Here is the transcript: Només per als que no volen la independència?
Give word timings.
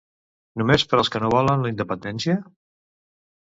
Només 0.61 0.85
per 0.93 0.97
als 1.01 1.11
que 1.17 1.21
no 1.25 1.29
volen 1.35 1.67
la 1.67 1.71
independència? 1.75 2.37